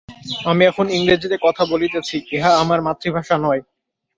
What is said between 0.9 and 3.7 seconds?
ইংরেজীতে কথা বলিতেছি, ইহা আমার মাতৃভাষা নয়।